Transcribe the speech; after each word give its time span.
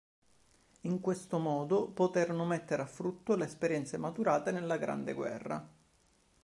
In 0.85 0.99
questo 0.99 1.37
modo 1.37 1.85
poterono 1.87 2.43
mettere 2.43 2.81
a 2.81 2.87
frutto 2.87 3.35
le 3.35 3.45
esperienze 3.45 3.97
maturate 3.99 4.49
nella 4.49 4.77
Grande 4.77 5.13
Guerra. 5.13 5.69